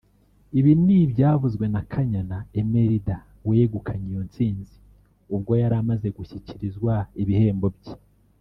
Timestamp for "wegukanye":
3.47-4.07